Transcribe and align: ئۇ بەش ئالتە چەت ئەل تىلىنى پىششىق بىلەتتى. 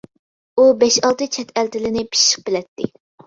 ئۇ 0.59 0.63
بەش 0.83 0.97
ئالتە 1.09 1.27
چەت 1.37 1.53
ئەل 1.61 1.69
تىلىنى 1.77 2.05
پىششىق 2.15 2.45
بىلەتتى. 2.51 2.89